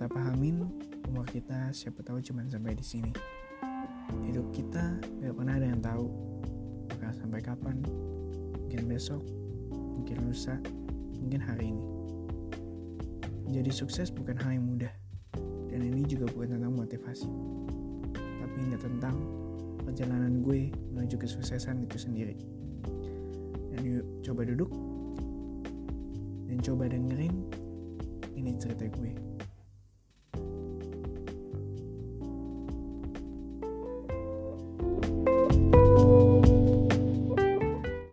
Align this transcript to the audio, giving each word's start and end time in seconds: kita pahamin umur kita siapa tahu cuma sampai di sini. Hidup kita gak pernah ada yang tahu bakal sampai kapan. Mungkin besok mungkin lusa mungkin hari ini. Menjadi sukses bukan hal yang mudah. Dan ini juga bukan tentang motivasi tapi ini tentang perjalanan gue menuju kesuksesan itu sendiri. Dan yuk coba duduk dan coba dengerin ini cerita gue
kita 0.00 0.16
pahamin 0.16 0.64
umur 1.12 1.28
kita 1.28 1.68
siapa 1.76 2.00
tahu 2.00 2.24
cuma 2.24 2.40
sampai 2.48 2.72
di 2.72 2.80
sini. 2.80 3.12
Hidup 4.24 4.48
kita 4.48 4.96
gak 5.20 5.36
pernah 5.36 5.60
ada 5.60 5.66
yang 5.68 5.82
tahu 5.84 6.08
bakal 6.88 7.12
sampai 7.20 7.44
kapan. 7.44 7.84
Mungkin 8.64 8.88
besok 8.88 9.20
mungkin 9.74 10.24
lusa 10.24 10.56
mungkin 11.20 11.42
hari 11.42 11.68
ini. 11.68 11.84
Menjadi 13.44 13.70
sukses 13.76 14.08
bukan 14.08 14.40
hal 14.40 14.56
yang 14.56 14.64
mudah. 14.64 14.94
Dan 15.68 15.84
ini 15.84 16.06
juga 16.08 16.32
bukan 16.32 16.56
tentang 16.56 16.72
motivasi 16.72 17.28
tapi 18.14 18.56
ini 18.64 18.80
tentang 18.80 19.20
perjalanan 19.84 20.40
gue 20.40 20.72
menuju 20.96 21.18
kesuksesan 21.18 21.84
itu 21.84 21.98
sendiri. 21.98 22.40
Dan 23.74 23.84
yuk 23.84 24.06
coba 24.24 24.48
duduk 24.48 24.72
dan 26.60 26.76
coba 26.76 26.92
dengerin 26.92 27.32
ini 28.36 28.52
cerita 28.60 28.84
gue 28.84 29.16